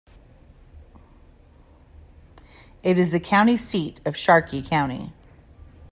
It 2.83 2.97
is 2.97 3.11
the 3.11 3.19
county 3.19 3.55
seat 3.55 4.01
of 4.03 4.17
Sharkey 4.17 4.63
County. 4.63 5.13